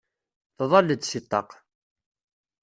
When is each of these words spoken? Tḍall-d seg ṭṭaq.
Tḍall-d 0.57 1.01
seg 1.05 1.23
ṭṭaq. 1.23 1.49